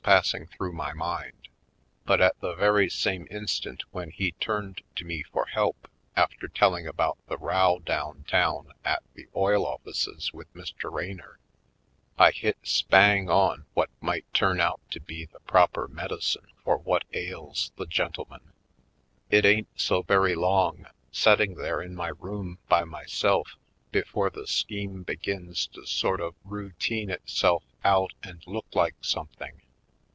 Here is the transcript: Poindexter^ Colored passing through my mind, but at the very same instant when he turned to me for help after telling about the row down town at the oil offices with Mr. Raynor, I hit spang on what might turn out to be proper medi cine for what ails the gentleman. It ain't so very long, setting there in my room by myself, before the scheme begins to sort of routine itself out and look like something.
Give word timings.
Poindexter^ 0.03 0.13
Colored 0.15 0.23
passing 0.23 0.47
through 0.47 0.73
my 0.73 0.93
mind, 0.93 1.47
but 2.05 2.19
at 2.19 2.39
the 2.41 2.55
very 2.55 2.89
same 2.89 3.27
instant 3.29 3.83
when 3.91 4.09
he 4.09 4.31
turned 4.39 4.81
to 4.95 5.05
me 5.05 5.21
for 5.21 5.45
help 5.45 5.87
after 6.15 6.47
telling 6.47 6.87
about 6.87 7.19
the 7.27 7.37
row 7.37 7.77
down 7.85 8.23
town 8.23 8.73
at 8.83 9.03
the 9.13 9.27
oil 9.35 9.63
offices 9.63 10.33
with 10.33 10.51
Mr. 10.55 10.91
Raynor, 10.91 11.37
I 12.17 12.31
hit 12.31 12.57
spang 12.63 13.29
on 13.29 13.67
what 13.75 13.91
might 14.01 14.25
turn 14.33 14.59
out 14.59 14.81
to 14.89 14.99
be 14.99 15.27
proper 15.45 15.87
medi 15.87 16.15
cine 16.15 16.47
for 16.63 16.77
what 16.79 17.03
ails 17.13 17.71
the 17.75 17.85
gentleman. 17.85 18.53
It 19.29 19.45
ain't 19.45 19.69
so 19.79 20.01
very 20.01 20.33
long, 20.33 20.87
setting 21.11 21.53
there 21.53 21.79
in 21.79 21.93
my 21.93 22.09
room 22.17 22.57
by 22.67 22.85
myself, 22.85 23.55
before 23.91 24.31
the 24.31 24.47
scheme 24.47 25.03
begins 25.03 25.67
to 25.67 25.85
sort 25.85 26.19
of 26.21 26.33
routine 26.43 27.11
itself 27.11 27.63
out 27.83 28.13
and 28.23 28.41
look 28.47 28.65
like 28.73 28.95
something. 29.01 29.61